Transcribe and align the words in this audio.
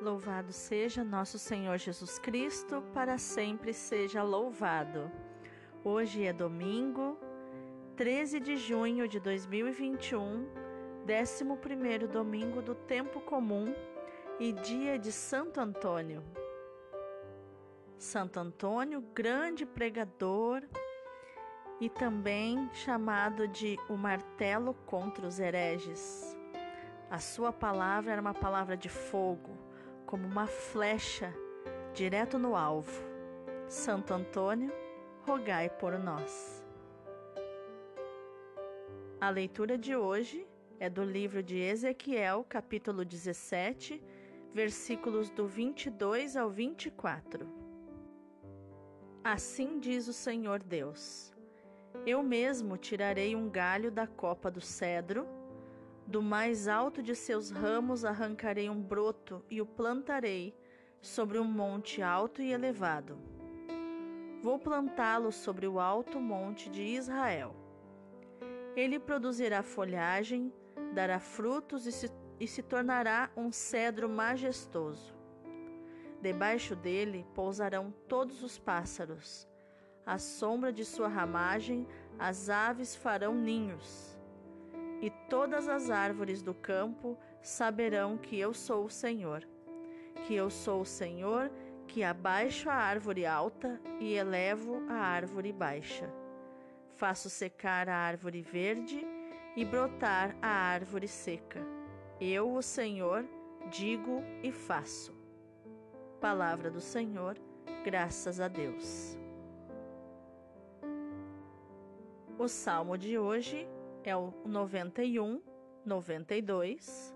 Louvado 0.00 0.50
seja 0.50 1.04
nosso 1.04 1.38
Senhor 1.38 1.76
Jesus 1.76 2.18
Cristo, 2.18 2.82
para 2.94 3.18
sempre 3.18 3.74
seja 3.74 4.22
louvado. 4.22 5.12
Hoje 5.84 6.24
é 6.24 6.32
domingo, 6.32 7.18
13 7.96 8.40
de 8.40 8.56
junho 8.56 9.06
de 9.06 9.20
2021, 9.20 10.48
11 11.06 12.06
domingo 12.06 12.62
do 12.62 12.74
tempo 12.74 13.20
comum 13.20 13.74
e 14.38 14.52
dia 14.52 14.98
de 14.98 15.12
Santo 15.12 15.60
Antônio. 15.60 16.24
Santo 17.98 18.40
Antônio, 18.40 19.02
grande 19.14 19.66
pregador 19.66 20.62
e 21.78 21.90
também 21.90 22.70
chamado 22.72 23.46
de 23.46 23.78
o 23.86 23.98
martelo 23.98 24.72
contra 24.86 25.26
os 25.26 25.38
hereges. 25.38 26.34
A 27.10 27.18
sua 27.18 27.52
palavra 27.52 28.12
era 28.12 28.20
uma 28.22 28.32
palavra 28.32 28.78
de 28.78 28.88
fogo 28.88 29.68
como 30.10 30.26
uma 30.26 30.48
flecha 30.48 31.32
direto 31.94 32.36
no 32.36 32.56
alvo. 32.56 33.00
Santo 33.68 34.12
Antônio, 34.12 34.72
rogai 35.24 35.70
por 35.70 35.96
nós. 35.96 36.64
A 39.20 39.30
leitura 39.30 39.78
de 39.78 39.94
hoje 39.94 40.44
é 40.80 40.90
do 40.90 41.04
livro 41.04 41.44
de 41.44 41.56
Ezequiel, 41.58 42.44
capítulo 42.48 43.04
17, 43.04 44.02
versículos 44.52 45.30
do 45.30 45.46
22 45.46 46.36
ao 46.36 46.50
24. 46.50 47.46
Assim 49.22 49.78
diz 49.78 50.08
o 50.08 50.12
Senhor 50.12 50.60
Deus: 50.60 51.32
Eu 52.04 52.20
mesmo 52.20 52.76
tirarei 52.76 53.36
um 53.36 53.48
galho 53.48 53.92
da 53.92 54.08
copa 54.08 54.50
do 54.50 54.60
cedro 54.60 55.24
do 56.10 56.20
mais 56.20 56.66
alto 56.66 57.04
de 57.04 57.14
seus 57.14 57.52
ramos 57.52 58.04
arrancarei 58.04 58.68
um 58.68 58.82
broto 58.82 59.44
e 59.48 59.62
o 59.62 59.66
plantarei 59.66 60.52
sobre 61.00 61.38
um 61.38 61.44
monte 61.44 62.02
alto 62.02 62.42
e 62.42 62.52
elevado. 62.52 63.16
Vou 64.42 64.58
plantá-lo 64.58 65.30
sobre 65.30 65.68
o 65.68 65.78
alto 65.78 66.18
monte 66.18 66.68
de 66.68 66.82
Israel. 66.82 67.54
Ele 68.74 68.98
produzirá 68.98 69.62
folhagem, 69.62 70.52
dará 70.92 71.20
frutos 71.20 71.86
e 71.86 71.92
se, 71.92 72.10
e 72.40 72.46
se 72.48 72.60
tornará 72.60 73.30
um 73.36 73.52
cedro 73.52 74.08
majestoso. 74.08 75.14
Debaixo 76.20 76.74
dele 76.74 77.24
pousarão 77.36 77.94
todos 78.08 78.42
os 78.42 78.58
pássaros. 78.58 79.48
À 80.04 80.18
sombra 80.18 80.72
de 80.72 80.84
sua 80.84 81.06
ramagem, 81.06 81.86
as 82.18 82.50
aves 82.50 82.96
farão 82.96 83.32
ninhos 83.32 84.09
e 85.00 85.10
todas 85.28 85.68
as 85.68 85.90
árvores 85.90 86.42
do 86.42 86.54
campo 86.54 87.18
saberão 87.42 88.18
que 88.18 88.38
eu 88.38 88.52
sou 88.52 88.84
o 88.84 88.90
Senhor, 88.90 89.46
que 90.26 90.34
eu 90.34 90.50
sou 90.50 90.82
o 90.82 90.86
Senhor 90.86 91.50
que 91.90 92.04
abaixo 92.04 92.70
a 92.70 92.74
árvore 92.74 93.26
alta 93.26 93.80
e 93.98 94.14
elevo 94.14 94.80
a 94.88 94.94
árvore 94.94 95.52
baixa. 95.52 96.08
Faço 96.94 97.28
secar 97.28 97.88
a 97.88 97.96
árvore 97.96 98.42
verde 98.42 99.04
e 99.56 99.64
brotar 99.64 100.36
a 100.40 100.48
árvore 100.48 101.08
seca. 101.08 101.60
Eu, 102.20 102.54
o 102.54 102.62
Senhor, 102.62 103.24
digo 103.70 104.22
e 104.40 104.52
faço. 104.52 105.12
Palavra 106.20 106.70
do 106.70 106.80
Senhor, 106.80 107.36
graças 107.84 108.38
a 108.38 108.46
Deus. 108.46 109.18
O 112.38 112.46
salmo 112.46 112.96
de 112.96 113.18
hoje 113.18 113.66
é 114.04 114.16
o 114.16 114.32
91, 114.44 115.42
92, 115.84 117.14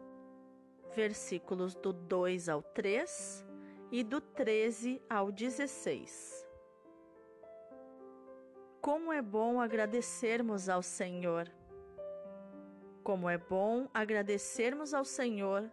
versículos 0.94 1.74
do 1.74 1.92
2 1.92 2.48
ao 2.48 2.62
3 2.62 3.44
e 3.90 4.02
do 4.02 4.20
13 4.20 5.02
ao 5.08 5.30
16. 5.32 6.46
Como 8.80 9.12
é 9.12 9.22
bom 9.22 9.60
agradecermos 9.60 10.68
ao 10.68 10.82
Senhor. 10.82 11.50
Como 13.02 13.28
é 13.28 13.38
bom 13.38 13.88
agradecermos 13.92 14.92
ao 14.92 15.04
Senhor 15.04 15.70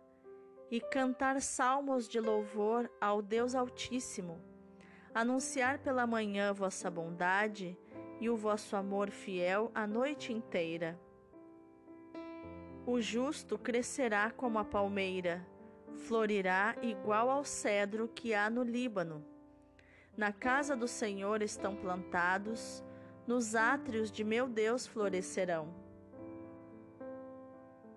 e 0.69 0.79
cantar 0.79 1.41
salmos 1.41 2.07
de 2.07 2.19
louvor 2.19 2.89
ao 3.01 3.21
Deus 3.21 3.53
Altíssimo, 3.53 4.41
anunciar 5.13 5.79
pela 5.79 6.07
manhã 6.07 6.53
vossa 6.53 6.89
bondade 6.89 7.77
e 8.21 8.29
o 8.29 8.37
vosso 8.37 8.75
amor 8.75 9.09
fiel 9.09 9.71
a 9.73 9.87
noite 9.87 10.31
inteira. 10.31 10.97
O 12.85 13.01
justo 13.01 13.57
crescerá 13.57 14.29
como 14.29 14.59
a 14.59 14.63
palmeira, 14.63 15.43
florirá 15.97 16.75
igual 16.83 17.31
ao 17.31 17.43
cedro 17.43 18.07
que 18.07 18.35
há 18.35 18.47
no 18.47 18.61
Líbano. 18.61 19.25
Na 20.15 20.31
casa 20.31 20.75
do 20.75 20.87
Senhor 20.87 21.41
estão 21.41 21.75
plantados, 21.75 22.83
nos 23.25 23.55
átrios 23.55 24.11
de 24.11 24.23
meu 24.23 24.47
Deus 24.47 24.85
florescerão. 24.85 25.73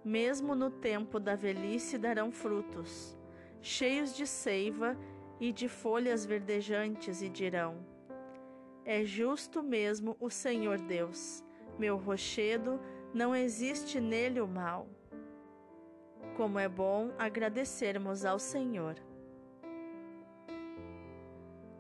Mesmo 0.03 0.55
no 0.55 0.71
tempo 0.71 1.21
da 1.21 1.35
velhice 1.35 1.99
darão 1.99 2.33
frutos, 2.33 3.15
cheios 3.61 4.17
de 4.17 4.27
seiva 4.27 4.97
e 5.39 5.53
de 5.53 5.69
folhas 5.69 6.25
verdejantes, 6.25 7.21
e 7.21 7.29
dirão: 7.29 7.94
é 8.85 9.05
justo 9.05 9.63
mesmo 9.63 10.17
o 10.21 10.29
Senhor 10.29 10.79
Deus, 10.79 11.43
meu 11.79 11.97
rochedo, 11.97 12.81
não 13.13 13.35
existe 13.35 14.01
nele 14.01 14.41
o 14.41 14.47
mal. 14.47 14.87
Como 16.37 16.59
é 16.59 16.69
bom 16.69 17.13
agradecermos 17.19 18.25
ao 18.25 18.39
Senhor. 18.39 18.97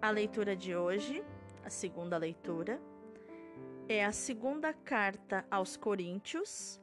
A 0.00 0.10
leitura 0.10 0.54
de 0.54 0.76
hoje, 0.76 1.25
a 1.64 1.70
segunda 1.70 2.16
leitura, 2.16 2.81
é 3.88 4.04
a 4.04 4.12
segunda 4.12 4.72
carta 4.72 5.44
aos 5.50 5.76
Coríntios, 5.76 6.81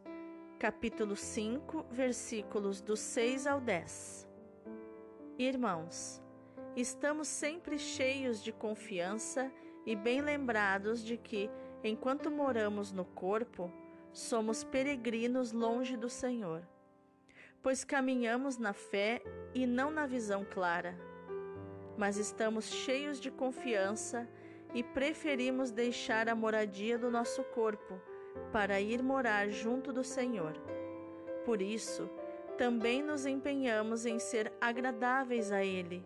capítulo 0.59 1.15
5, 1.15 1.85
versículos 1.89 2.81
do 2.81 2.95
6 2.95 3.47
ao 3.47 3.59
10. 3.59 4.27
Irmãos, 5.37 6.21
estamos 6.75 7.27
sempre 7.27 7.79
cheios 7.79 8.43
de 8.43 8.51
confiança 8.51 9.51
e 9.55 9.70
bem 9.95 10.21
lembrados 10.21 11.03
de 11.03 11.17
que, 11.17 11.49
enquanto 11.83 12.29
moramos 12.29 12.91
no 12.91 13.05
corpo, 13.05 13.71
somos 14.13 14.63
peregrinos 14.63 15.51
longe 15.51 15.95
do 15.95 16.09
Senhor, 16.09 16.61
pois 17.63 17.83
caminhamos 17.83 18.57
na 18.57 18.73
fé 18.73 19.21
e 19.53 19.65
não 19.65 19.89
na 19.89 20.05
visão 20.05 20.45
clara, 20.45 20.95
mas 21.97 22.17
estamos 22.17 22.65
cheios 22.65 23.19
de 23.19 23.31
confiança 23.31 24.27
e 24.73 24.83
preferimos 24.83 25.71
deixar 25.71 26.29
a 26.29 26.35
moradia 26.35 26.97
do 26.97 27.11
nosso 27.11 27.43
corpo 27.43 27.99
para 28.51 28.79
ir 28.79 29.01
morar 29.01 29.49
junto 29.49 29.91
do 29.91 30.03
Senhor. 30.03 30.53
Por 31.45 31.61
isso, 31.61 32.09
também 32.57 33.01
nos 33.01 33.25
empenhamos 33.25 34.05
em 34.05 34.19
ser 34.19 34.53
agradáveis 34.61 35.51
a 35.51 35.63
Ele, 35.63 36.05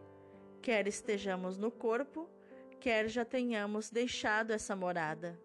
quer 0.61 0.87
estejamos 0.87 1.57
no 1.57 1.69
corpo, 1.69 2.29
quer 2.79 3.07
já 3.07 3.25
tenhamos 3.25 3.89
deixado 3.89 4.51
essa 4.51 4.75
morada. 4.75 5.39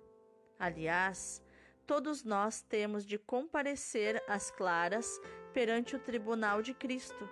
Aliás, 0.58 1.42
todos 1.86 2.22
nós 2.22 2.62
temos 2.62 3.04
de 3.04 3.18
comparecer 3.18 4.22
às 4.28 4.50
claras 4.50 5.20
perante 5.52 5.96
o 5.96 5.98
tribunal 5.98 6.62
de 6.62 6.74
Cristo, 6.74 7.28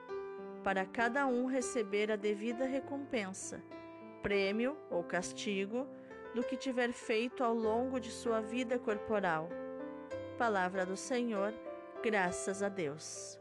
para 0.64 0.84
cada 0.84 1.26
um 1.26 1.46
receber 1.46 2.10
a 2.10 2.16
devida 2.16 2.64
recompensa, 2.64 3.62
prêmio 4.22 4.76
ou 4.90 5.04
castigo 5.04 5.86
do 6.34 6.42
que 6.42 6.56
tiver 6.56 6.92
feito 6.92 7.44
ao 7.44 7.54
longo 7.54 8.00
de 8.00 8.10
sua 8.10 8.40
vida 8.40 8.78
corporal. 8.78 9.48
Palavra 10.36 10.84
do 10.84 10.96
Senhor, 10.96 11.52
graças 12.02 12.62
a 12.62 12.68
Deus. 12.68 13.38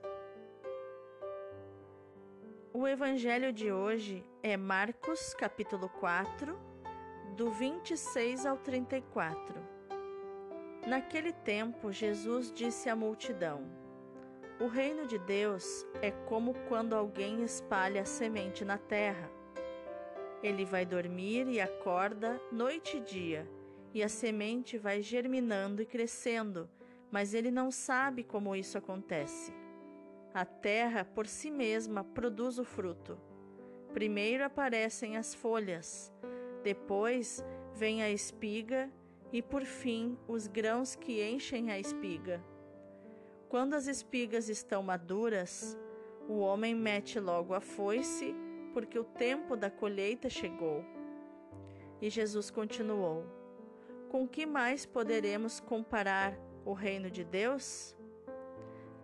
O 2.79 2.87
evangelho 2.87 3.51
de 3.51 3.71
hoje 3.71 4.23
é 4.43 4.55
Marcos, 4.55 5.33
capítulo 5.33 5.89
4, 5.99 6.55
do 7.35 7.49
26 7.49 8.45
ao 8.45 8.55
34. 8.55 9.55
Naquele 10.85 11.33
tempo, 11.33 11.91
Jesus 11.91 12.51
disse 12.53 12.87
à 12.87 12.95
multidão: 12.95 13.63
O 14.59 14.67
reino 14.67 15.07
de 15.07 15.17
Deus 15.17 15.87
é 16.03 16.11
como 16.11 16.53
quando 16.69 16.93
alguém 16.93 17.41
espalha 17.41 18.05
semente 18.05 18.63
na 18.63 18.77
terra. 18.77 19.27
Ele 20.43 20.63
vai 20.63 20.85
dormir 20.85 21.47
e 21.47 21.59
acorda 21.59 22.39
noite 22.51 22.97
e 22.97 22.99
dia, 22.99 23.49
e 23.91 24.03
a 24.03 24.07
semente 24.07 24.77
vai 24.77 25.01
germinando 25.01 25.81
e 25.81 25.85
crescendo, 25.87 26.69
mas 27.09 27.33
ele 27.33 27.49
não 27.49 27.71
sabe 27.71 28.23
como 28.23 28.55
isso 28.55 28.77
acontece. 28.77 29.51
A 30.37 30.45
terra 30.45 31.03
por 31.03 31.25
si 31.25 31.49
mesma 31.49 32.03
produz 32.03 32.59
o 32.59 32.63
fruto. 32.63 33.17
Primeiro 33.91 34.43
aparecem 34.43 35.17
as 35.17 35.33
folhas, 35.33 36.13
depois 36.63 37.43
vem 37.73 38.03
a 38.03 38.11
espiga 38.11 38.87
e 39.33 39.41
por 39.41 39.63
fim 39.63 40.15
os 40.27 40.45
grãos 40.45 40.95
que 40.95 41.27
enchem 41.27 41.71
a 41.71 41.79
espiga. 41.79 42.39
Quando 43.49 43.73
as 43.73 43.87
espigas 43.87 44.47
estão 44.47 44.83
maduras, 44.83 45.75
O 46.29 46.37
homem 46.37 46.75
mete 46.75 47.19
logo 47.19 47.55
a 47.55 47.59
foice, 47.59 48.35
porque 48.73 48.99
o 48.99 49.03
tempo 49.03 49.55
da 49.55 49.71
colheita 49.71 50.29
chegou. 50.29 50.85
E 51.99 52.11
Jesus 52.11 52.51
continuou: 52.51 53.25
Com 54.07 54.27
que 54.27 54.45
mais 54.45 54.85
poderemos 54.85 55.59
comparar 55.59 56.37
o 56.63 56.73
reino 56.73 57.09
de 57.09 57.23
Deus? 57.23 57.96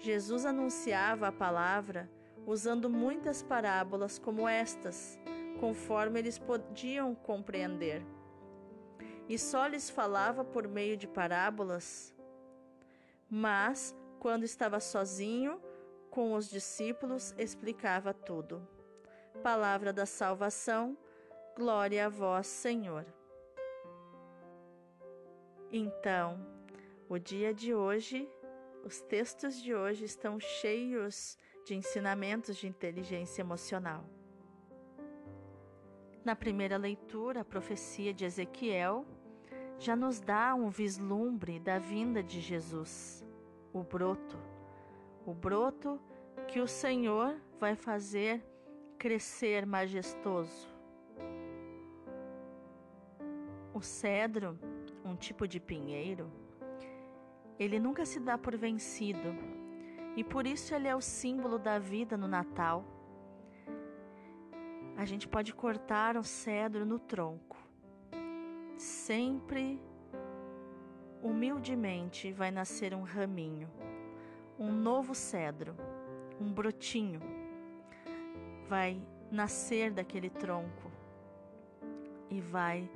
Jesus 0.00 0.46
anunciava 0.46 1.28
a 1.28 1.32
palavra 1.32 2.10
usando 2.46 2.88
muitas 2.88 3.42
parábolas 3.42 4.18
como 4.18 4.48
estas, 4.48 5.18
conforme 5.60 6.18
eles 6.18 6.38
podiam 6.38 7.14
compreender. 7.14 8.02
E 9.28 9.38
só 9.38 9.66
lhes 9.66 9.90
falava 9.90 10.42
por 10.42 10.66
meio 10.66 10.96
de 10.96 11.06
parábolas. 11.06 12.14
Mas, 13.28 13.94
quando 14.18 14.42
estava 14.44 14.80
sozinho, 14.80 15.60
com 16.10 16.32
os 16.32 16.48
discípulos, 16.48 17.34
explicava 17.38 18.14
tudo. 18.14 18.66
Palavra 19.42 19.92
da 19.92 20.06
salvação, 20.06 20.96
glória 21.54 22.06
a 22.06 22.08
vós, 22.08 22.46
Senhor. 22.46 23.04
Então, 25.70 26.44
o 27.08 27.18
dia 27.18 27.54
de 27.54 27.72
hoje, 27.72 28.28
os 28.84 29.00
textos 29.00 29.60
de 29.62 29.74
hoje 29.74 30.04
estão 30.04 30.40
cheios 30.40 31.36
de 31.64 31.74
ensinamentos 31.74 32.56
de 32.56 32.66
inteligência 32.66 33.42
emocional. 33.42 34.04
Na 36.24 36.36
primeira 36.36 36.76
leitura, 36.76 37.40
a 37.40 37.44
profecia 37.44 38.12
de 38.12 38.24
Ezequiel 38.24 39.06
já 39.78 39.96
nos 39.96 40.20
dá 40.20 40.54
um 40.54 40.68
vislumbre 40.68 41.58
da 41.58 41.78
vinda 41.78 42.22
de 42.22 42.40
Jesus, 42.40 43.24
o 43.72 43.82
broto, 43.82 44.38
o 45.24 45.32
broto 45.32 45.98
que 46.46 46.60
o 46.60 46.66
Senhor 46.66 47.40
vai 47.58 47.74
fazer 47.74 48.44
crescer 48.98 49.64
majestoso. 49.64 50.68
O 53.72 53.80
cedro, 53.80 54.58
um 55.04 55.16
tipo 55.16 55.48
de 55.48 55.58
pinheiro, 55.58 56.30
ele 57.60 57.78
nunca 57.78 58.06
se 58.06 58.18
dá 58.18 58.38
por 58.38 58.56
vencido 58.56 59.34
e 60.16 60.24
por 60.24 60.46
isso 60.46 60.74
ele 60.74 60.88
é 60.88 60.96
o 60.96 61.00
símbolo 61.00 61.58
da 61.58 61.78
vida 61.78 62.16
no 62.16 62.26
Natal. 62.26 62.82
A 64.96 65.04
gente 65.04 65.28
pode 65.28 65.52
cortar 65.54 66.16
o 66.16 66.24
cedro 66.24 66.86
no 66.86 66.98
tronco. 66.98 67.58
Sempre 68.78 69.78
humildemente 71.22 72.32
vai 72.32 72.50
nascer 72.50 72.94
um 72.94 73.02
raminho, 73.02 73.68
um 74.58 74.72
novo 74.72 75.14
cedro, 75.14 75.76
um 76.40 76.50
brotinho. 76.50 77.20
Vai 78.68 79.02
nascer 79.30 79.92
daquele 79.92 80.30
tronco 80.30 80.90
e 82.30 82.40
vai 82.40 82.90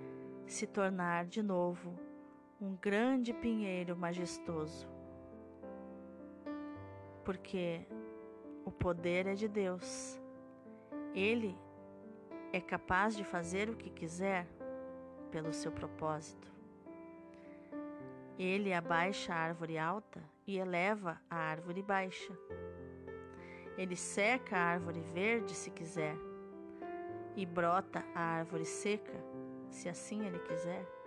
se 0.47 0.67
tornar 0.67 1.27
de 1.27 1.43
novo 1.43 2.04
um 2.65 2.77
grande 2.77 3.33
pinheiro 3.35 3.95
majestoso 3.95 4.89
porque 7.25 7.87
o 8.65 8.71
poder 8.71 9.27
é 9.27 9.35
de 9.35 9.49
Deus. 9.49 10.21
Ele 11.15 11.57
é 12.53 12.61
capaz 12.61 13.17
de 13.17 13.25
fazer 13.25 13.71
o 13.71 13.77
que 13.77 13.91
quiser 13.91 14.47
pelo 15.31 15.53
seu 15.53 15.73
propósito. 15.73 16.53
Ele 18.39 18.73
abaixa 18.73 19.33
a 19.33 19.39
árvore 19.39 19.79
alta 19.79 20.23
e 20.47 20.59
eleva 20.59 21.21
a 21.31 21.37
árvore 21.37 21.83
baixa. 21.83 22.33
Ele 23.77 23.97
seca 23.97 24.57
a 24.57 24.61
árvore 24.61 25.01
verde 25.01 25.55
se 25.55 25.71
quiser 25.71 26.17
e 27.37 27.45
brota 27.45 28.05
a 28.15 28.21
árvore 28.21 28.65
seca, 28.65 29.19
se 29.71 29.89
assim 29.89 30.25
ele 30.27 30.39
quiser. 30.41 31.04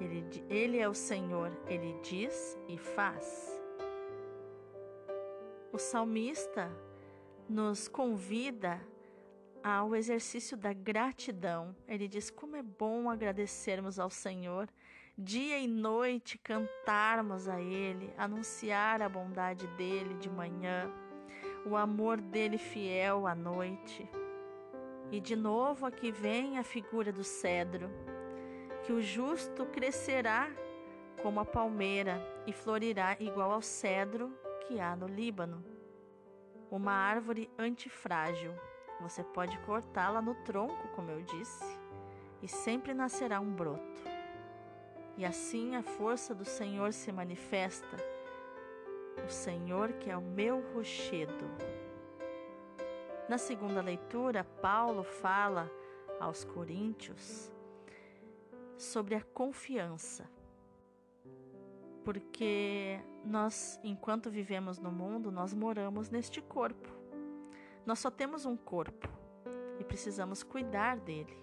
Ele, 0.00 0.24
ele 0.48 0.78
é 0.78 0.88
o 0.88 0.94
Senhor, 0.94 1.50
ele 1.66 1.98
diz 2.02 2.56
e 2.68 2.78
faz. 2.78 3.60
O 5.72 5.78
salmista 5.78 6.70
nos 7.48 7.88
convida 7.88 8.80
ao 9.62 9.94
exercício 9.94 10.56
da 10.56 10.72
gratidão. 10.72 11.74
Ele 11.86 12.08
diz: 12.08 12.30
Como 12.30 12.56
é 12.56 12.62
bom 12.62 13.10
agradecermos 13.10 13.98
ao 13.98 14.10
Senhor, 14.10 14.68
dia 15.16 15.58
e 15.58 15.66
noite 15.66 16.38
cantarmos 16.38 17.48
a 17.48 17.60
Ele, 17.60 18.12
anunciar 18.16 19.02
a 19.02 19.08
bondade 19.08 19.66
dele 19.68 20.14
de 20.14 20.30
manhã, 20.30 20.90
o 21.66 21.76
amor 21.76 22.20
dele 22.20 22.56
fiel 22.56 23.26
à 23.26 23.34
noite. 23.34 24.08
E 25.10 25.20
de 25.20 25.34
novo 25.34 25.86
aqui 25.86 26.12
vem 26.12 26.58
a 26.58 26.62
figura 26.62 27.10
do 27.10 27.24
cedro, 27.24 27.90
que 28.88 28.92
o 28.94 29.02
justo 29.02 29.66
crescerá 29.66 30.48
como 31.22 31.40
a 31.40 31.44
palmeira 31.44 32.18
e 32.46 32.54
florirá 32.54 33.18
igual 33.20 33.52
ao 33.52 33.60
cedro 33.60 34.32
que 34.66 34.80
há 34.80 34.96
no 34.96 35.06
Líbano. 35.06 35.62
Uma 36.70 36.92
árvore 36.92 37.50
antifrágil. 37.58 38.50
Você 39.02 39.22
pode 39.22 39.58
cortá-la 39.58 40.22
no 40.22 40.34
tronco, 40.36 40.88
como 40.96 41.10
eu 41.10 41.20
disse, 41.20 41.62
e 42.40 42.48
sempre 42.48 42.94
nascerá 42.94 43.38
um 43.40 43.52
broto. 43.52 44.00
E 45.18 45.26
assim 45.26 45.76
a 45.76 45.82
força 45.82 46.34
do 46.34 46.46
Senhor 46.46 46.94
se 46.94 47.12
manifesta. 47.12 47.94
O 49.22 49.28
Senhor 49.28 49.92
que 50.00 50.08
é 50.08 50.16
o 50.16 50.22
meu 50.22 50.62
rochedo. 50.72 51.44
Na 53.28 53.36
segunda 53.36 53.82
leitura, 53.82 54.44
Paulo 54.62 55.04
fala 55.04 55.70
aos 56.18 56.42
Coríntios 56.42 57.52
sobre 58.78 59.14
a 59.14 59.20
confiança 59.20 60.24
porque 62.08 62.98
nós, 63.22 63.78
enquanto 63.84 64.30
vivemos 64.30 64.78
no 64.78 64.90
mundo, 64.90 65.30
nós 65.30 65.52
moramos 65.52 66.08
neste 66.08 66.40
corpo. 66.40 66.88
Nós 67.84 67.98
só 67.98 68.10
temos 68.10 68.46
um 68.46 68.56
corpo 68.56 69.06
e 69.78 69.84
precisamos 69.84 70.42
cuidar 70.42 70.96
dele. 70.96 71.36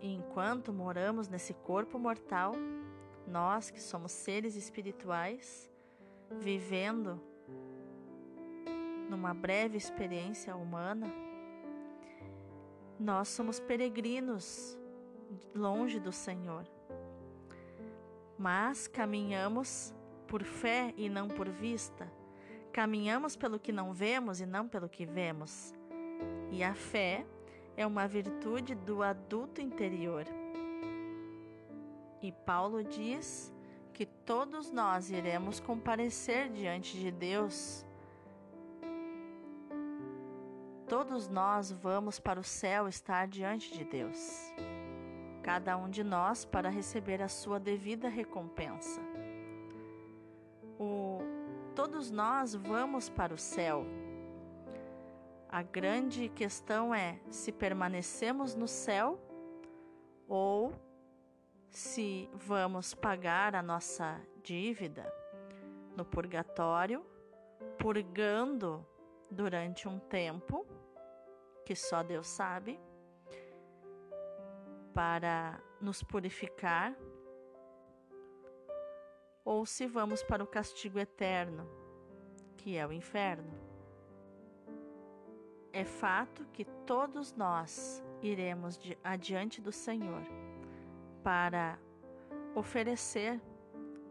E 0.00 0.12
enquanto 0.12 0.72
moramos 0.72 1.28
nesse 1.28 1.54
corpo 1.54 2.00
mortal, 2.00 2.50
nós 3.28 3.70
que 3.70 3.80
somos 3.80 4.10
seres 4.10 4.56
espirituais, 4.56 5.70
vivendo 6.40 7.22
numa 9.08 9.32
breve 9.32 9.76
experiência 9.76 10.56
humana, 10.56 11.06
nós 12.98 13.28
somos 13.28 13.60
peregrinos 13.60 14.76
longe 15.54 15.98
do 15.98 16.12
Senhor 16.12 16.64
mas 18.38 18.86
caminhamos 18.86 19.94
por 20.26 20.42
fé 20.42 20.92
e 20.96 21.08
não 21.08 21.28
por 21.28 21.48
vista. 21.48 22.10
Caminhamos 22.72 23.36
pelo 23.36 23.58
que 23.58 23.72
não 23.72 23.92
vemos 23.92 24.40
e 24.40 24.46
não 24.46 24.68
pelo 24.68 24.88
que 24.88 25.06
vemos. 25.06 25.72
E 26.50 26.62
a 26.62 26.74
fé 26.74 27.24
é 27.76 27.86
uma 27.86 28.06
virtude 28.06 28.74
do 28.74 29.02
adulto 29.02 29.60
interior. 29.60 30.24
E 32.20 32.32
Paulo 32.32 32.82
diz 32.82 33.52
que 33.92 34.06
todos 34.06 34.70
nós 34.72 35.10
iremos 35.10 35.60
comparecer 35.60 36.48
diante 36.48 36.98
de 36.98 37.12
Deus. 37.12 37.86
Todos 40.88 41.28
nós 41.28 41.70
vamos 41.70 42.18
para 42.18 42.40
o 42.40 42.44
céu 42.44 42.88
estar 42.88 43.28
diante 43.28 43.72
de 43.72 43.84
Deus 43.84 44.52
cada 45.44 45.76
um 45.76 45.90
de 45.90 46.02
nós 46.02 46.46
para 46.46 46.70
receber 46.70 47.20
a 47.20 47.28
sua 47.28 47.60
devida 47.60 48.08
recompensa. 48.08 48.98
O, 50.80 51.18
todos 51.74 52.10
nós 52.10 52.54
vamos 52.54 53.10
para 53.10 53.34
o 53.34 53.36
céu. 53.36 53.84
A 55.46 55.62
grande 55.62 56.30
questão 56.30 56.94
é 56.94 57.20
se 57.30 57.52
permanecemos 57.52 58.54
no 58.54 58.66
céu 58.66 59.20
ou 60.26 60.72
se 61.68 62.30
vamos 62.32 62.94
pagar 62.94 63.54
a 63.54 63.62
nossa 63.62 64.18
dívida 64.42 65.04
no 65.94 66.06
purgatório, 66.06 67.04
purgando 67.78 68.84
durante 69.30 69.86
um 69.86 69.98
tempo 69.98 70.66
que 71.66 71.76
só 71.76 72.02
Deus 72.02 72.28
sabe, 72.28 72.80
para 74.94 75.60
nos 75.80 76.02
purificar, 76.02 76.96
ou 79.44 79.66
se 79.66 79.86
vamos 79.86 80.22
para 80.22 80.42
o 80.42 80.46
castigo 80.46 80.98
eterno, 80.98 81.68
que 82.56 82.78
é 82.78 82.86
o 82.86 82.92
inferno. 82.92 83.52
É 85.72 85.84
fato 85.84 86.46
que 86.52 86.64
todos 86.86 87.34
nós 87.34 88.02
iremos 88.22 88.78
adiante 89.02 89.60
do 89.60 89.72
Senhor 89.72 90.22
para 91.22 91.78
oferecer, 92.54 93.40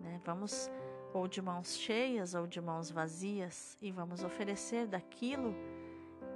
né? 0.02 0.22
vamos 0.24 0.70
ou 1.14 1.28
de 1.28 1.42
mãos 1.42 1.78
cheias 1.78 2.34
ou 2.34 2.46
de 2.46 2.60
mãos 2.60 2.92
vazias, 2.92 3.78
e 3.82 3.92
vamos 3.92 4.24
oferecer 4.24 4.88
daquilo 4.88 5.56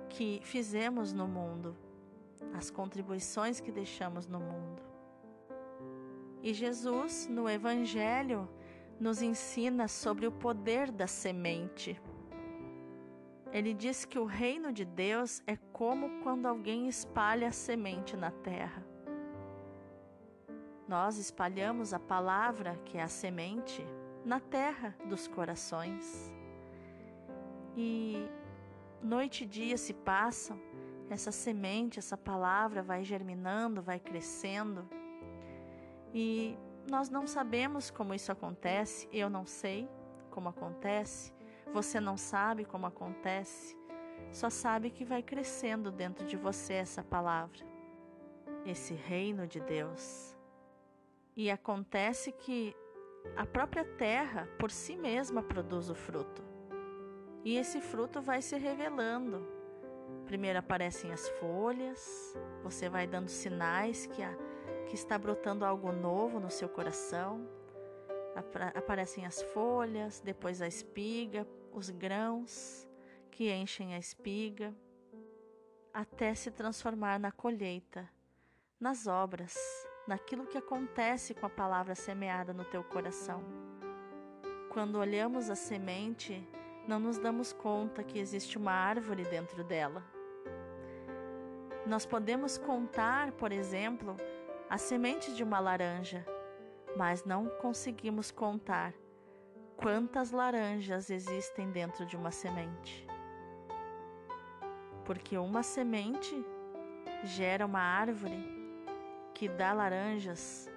que 0.07 0.39
fizemos 0.43 1.11
no 1.11 1.27
mundo, 1.27 1.75
as 2.53 2.69
contribuições 2.69 3.59
que 3.59 3.71
deixamos 3.71 4.27
no 4.27 4.39
mundo. 4.39 4.81
E 6.41 6.53
Jesus, 6.53 7.27
no 7.27 7.49
Evangelho, 7.49 8.47
nos 8.99 9.21
ensina 9.21 9.87
sobre 9.87 10.25
o 10.25 10.31
poder 10.31 10.91
da 10.91 11.07
semente. 11.07 11.99
Ele 13.51 13.73
diz 13.73 14.05
que 14.05 14.19
o 14.19 14.25
reino 14.25 14.71
de 14.71 14.83
Deus 14.85 15.41
é 15.47 15.55
como 15.71 16.21
quando 16.21 16.45
alguém 16.45 16.87
espalha 16.87 17.47
a 17.47 17.51
semente 17.51 18.15
na 18.15 18.31
terra. 18.31 18.85
Nós 20.87 21.17
espalhamos 21.17 21.93
a 21.93 21.99
palavra, 21.99 22.79
que 22.85 22.97
é 22.97 23.03
a 23.03 23.07
semente, 23.07 23.85
na 24.23 24.39
terra 24.39 24.95
dos 25.05 25.27
corações. 25.27 26.31
E 27.75 28.27
noite 29.01 29.43
e 29.43 29.47
dia 29.47 29.77
se 29.77 29.93
passam, 29.93 30.59
essa 31.09 31.31
semente, 31.31 31.99
essa 31.99 32.17
palavra 32.17 32.81
vai 32.81 33.03
germinando, 33.03 33.81
vai 33.81 33.99
crescendo. 33.99 34.87
E 36.13 36.57
nós 36.89 37.09
não 37.09 37.27
sabemos 37.27 37.89
como 37.89 38.13
isso 38.13 38.31
acontece, 38.31 39.07
eu 39.11 39.29
não 39.29 39.45
sei 39.45 39.89
como 40.29 40.49
acontece, 40.49 41.33
você 41.73 41.99
não 41.99 42.17
sabe 42.17 42.63
como 42.63 42.85
acontece, 42.85 43.77
só 44.31 44.49
sabe 44.49 44.89
que 44.89 45.03
vai 45.03 45.21
crescendo 45.21 45.91
dentro 45.91 46.25
de 46.25 46.37
você 46.37 46.73
essa 46.73 47.03
palavra, 47.03 47.65
esse 48.65 48.93
reino 48.93 49.47
de 49.47 49.59
Deus. 49.59 50.35
E 51.35 51.51
acontece 51.51 52.31
que 52.31 52.75
a 53.35 53.45
própria 53.45 53.83
terra 53.83 54.47
por 54.57 54.71
si 54.71 54.95
mesma 54.95 55.43
produz 55.43 55.89
o 55.89 55.95
fruto. 55.95 56.43
E 57.43 57.55
esse 57.57 57.79
fruto 57.79 58.21
vai 58.21 58.41
se 58.41 58.57
revelando. 58.57 59.56
Primeiro 60.27 60.59
aparecem 60.59 61.11
as 61.11 61.27
folhas, 61.39 62.37
você 62.61 62.89
vai 62.89 63.07
dando 63.07 63.29
sinais 63.29 64.05
que, 64.07 64.21
a, 64.21 64.31
que 64.85 64.93
está 64.93 65.17
brotando 65.17 65.63
algo 65.63 65.91
novo 65.91 66.39
no 66.39 66.51
seu 66.51 66.67
coração. 66.67 67.47
Aparecem 68.75 69.25
as 69.25 69.41
folhas, 69.41 70.19
depois 70.19 70.61
a 70.61 70.67
espiga, 70.67 71.47
os 71.71 71.89
grãos 71.89 72.85
que 73.31 73.51
enchem 73.51 73.95
a 73.95 73.97
espiga, 73.97 74.75
até 75.93 76.35
se 76.35 76.51
transformar 76.51 77.19
na 77.19 77.31
colheita, 77.31 78.07
nas 78.79 79.07
obras 79.07 79.55
naquilo 80.07 80.45
que 80.45 80.57
acontece 80.57 81.33
com 81.33 81.45
a 81.45 81.49
palavra 81.49 81.93
semeada 81.93 82.53
no 82.53 82.63
teu 82.63 82.83
coração. 82.83 83.43
Quando 84.69 84.97
olhamos 84.97 85.49
a 85.49 85.55
semente, 85.55 86.47
não 86.87 86.99
nos 86.99 87.17
damos 87.17 87.51
conta 87.51 88.03
que 88.03 88.17
existe 88.17 88.57
uma 88.57 88.71
árvore 88.71 89.23
dentro 89.23 89.63
dela. 89.63 90.16
Nós 91.87 92.05
podemos 92.05 92.57
contar, 92.57 93.31
por 93.31 93.49
exemplo, 93.49 94.17
a 94.69 94.77
semente 94.77 95.33
de 95.33 95.41
uma 95.41 95.57
laranja, 95.57 96.25
mas 96.97 97.23
não 97.23 97.47
conseguimos 97.47 98.29
contar 98.29 98.93
quantas 99.77 100.31
laranjas 100.31 101.09
existem 101.09 101.71
dentro 101.71 102.05
de 102.05 102.17
uma 102.17 102.29
semente. 102.29 103.07
Porque 105.05 105.37
uma 105.37 105.63
semente 105.63 106.35
gera 107.23 107.65
uma 107.65 107.79
árvore 107.79 108.45
que 109.33 109.47
dá 109.47 109.71
laranjas 109.71 110.69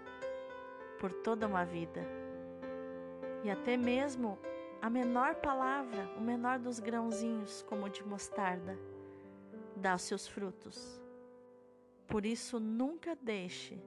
por 1.01 1.13
toda 1.13 1.49
uma 1.49 1.65
vida. 1.65 2.07
E 3.43 3.51
até 3.51 3.77
mesmo 3.77 4.39
a 4.81 4.89
menor 4.89 5.35
palavra, 5.35 6.09
o 6.17 6.21
menor 6.21 6.61
dos 6.61 6.79
grãozinhos, 6.79 7.65
como 7.69 7.91
de 7.91 8.07
mostarda, 8.07 8.79
dá 9.81 9.95
os 9.95 10.03
seus 10.03 10.29
frutos. 10.29 11.01
Por 12.07 12.25
isso, 12.25 12.61
nunca 12.61 13.17
deixe 13.17 13.83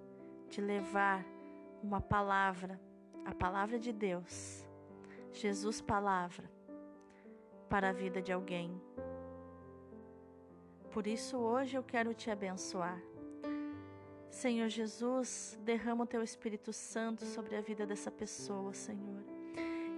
de 0.49 0.59
levar 0.59 1.25
uma 1.81 2.01
palavra, 2.01 2.79
a 3.25 3.33
palavra 3.33 3.79
de 3.79 3.93
Deus, 3.93 4.67
Jesus 5.31 5.81
Palavra, 5.81 6.49
para 7.69 7.89
a 7.89 7.93
vida 7.93 8.21
de 8.21 8.31
alguém. 8.31 8.81
Por 10.91 11.07
isso, 11.07 11.37
hoje 11.37 11.77
eu 11.77 11.83
quero 11.83 12.13
te 12.13 12.29
abençoar 12.29 13.01
Senhor 14.33 14.67
Jesus, 14.67 15.57
derrama 15.63 16.05
o 16.05 16.07
teu 16.07 16.23
Espírito 16.23 16.73
Santo 16.73 17.23
sobre 17.23 17.55
a 17.55 17.61
vida 17.61 17.85
dessa 17.85 18.09
pessoa, 18.09 18.73
Senhor. 18.73 19.23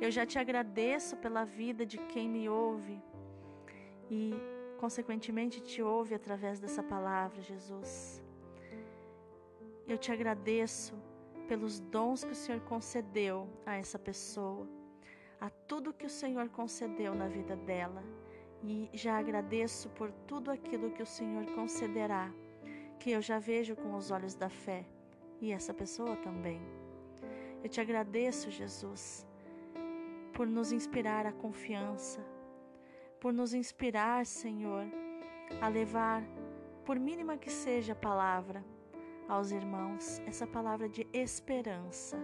Eu 0.02 0.12
já 0.12 0.26
te 0.26 0.38
agradeço 0.38 1.16
pela 1.16 1.46
vida 1.46 1.86
de 1.86 1.98
quem 1.98 2.28
me 2.28 2.50
ouve 2.50 3.02
e, 4.12 4.34
consequentemente, 4.86 5.62
te 5.62 5.82
ouve 5.82 6.14
através 6.14 6.60
dessa 6.60 6.84
palavra, 6.84 7.42
Jesus. 7.42 8.24
Eu 9.88 9.98
te 9.98 10.12
agradeço 10.12 10.94
pelos 11.48 11.80
dons 11.80 12.24
que 12.24 12.34
o 12.34 12.42
Senhor 12.44 12.62
concedeu 12.62 13.50
a 13.66 13.76
essa 13.76 13.98
pessoa, 13.98 14.68
a 15.42 15.50
tudo 15.50 15.92
que 16.00 16.06
o 16.06 16.10
Senhor 16.22 16.50
concedeu 16.50 17.16
na 17.16 17.28
vida 17.28 17.56
dela, 17.56 18.04
e 18.64 18.88
já 18.94 19.18
agradeço 19.18 19.90
por 19.90 20.12
tudo 20.30 20.52
aquilo 20.52 20.92
que 20.92 21.02
o 21.02 21.12
Senhor 21.18 21.46
concederá 21.56 22.32
que 23.00 23.10
eu 23.10 23.22
já 23.24 23.40
vejo 23.40 23.76
com 23.76 23.96
os 23.96 24.12
olhos 24.12 24.36
da 24.36 24.50
fé 24.50 24.86
e 25.42 25.52
essa 25.52 25.74
pessoa 25.74 26.16
também. 26.18 26.62
Eu 27.64 27.70
te 27.70 27.82
agradeço, 27.82 28.52
Jesus, 28.52 29.26
por 30.32 30.46
nos 30.46 30.72
inspirar 30.72 31.26
a 31.26 31.34
confiança, 31.34 32.35
por 33.26 33.34
nos 33.34 33.56
inspirar, 33.56 34.24
Senhor, 34.24 34.86
a 35.60 35.68
levar, 35.68 36.24
por 36.86 37.00
mínima 37.00 37.40
que 37.40 37.50
seja 37.50 37.94
a 37.94 37.96
palavra, 37.96 38.64
aos 39.28 39.50
irmãos, 39.50 40.22
essa 40.28 40.46
palavra 40.46 40.88
de 40.88 41.08
esperança, 41.12 42.20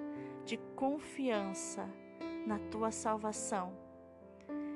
de 0.45 0.57
confiança 0.75 1.89
na 2.45 2.59
tua 2.69 2.91
salvação. 2.91 3.75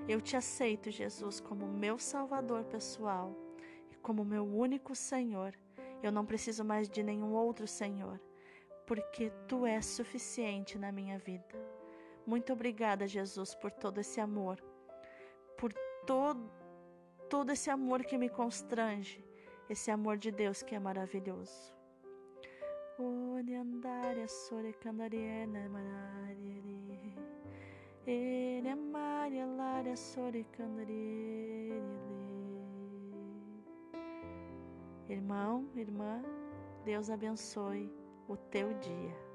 Eu 0.08 0.20
te 0.20 0.36
aceito, 0.36 0.90
Jesus, 0.90 1.40
como 1.40 1.68
meu 1.68 2.00
Salvador 2.00 2.64
pessoal 2.64 3.32
e 3.92 3.96
como 3.98 4.26
meu 4.26 4.48
único 4.48 4.96
Senhor 4.96 5.54
eu 6.02 6.12
não 6.12 6.26
preciso 6.26 6.66
mais 6.66 6.90
de 6.90 7.04
nenhum 7.04 7.34
outro 7.34 7.68
Senhor, 7.68 8.20
porque 8.88 9.32
tu 9.48 9.64
és 9.64 9.86
suficiente 9.86 10.76
na 10.80 10.92
minha 10.92 11.20
vida. 11.20 11.56
Muito 12.26 12.52
obrigada, 12.52 13.08
Jesus, 13.08 13.54
por 13.54 13.70
todo 13.70 14.00
esse 14.00 14.20
amor, 14.20 14.60
por 15.56 15.72
todo, 16.06 16.50
todo 17.30 17.52
esse 17.52 17.70
amor 17.70 18.04
que 18.04 18.18
me 18.18 18.30
constrange, 18.30 19.24
esse 19.70 19.92
amor 19.92 20.18
de 20.18 20.32
Deus 20.32 20.62
que 20.62 20.76
é 20.76 20.80
maravilhoso. 20.80 21.74
Irmão, 35.10 35.68
irmã, 35.76 36.24
Deus 36.84 37.10
abençoe 37.10 37.92
o 38.28 38.38
teu 38.38 38.74
dia. 38.80 39.35